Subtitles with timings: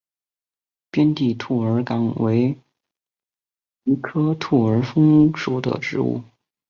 [0.89, 2.57] 边地兔儿风为
[3.85, 6.23] 菊科兔儿风属的植物。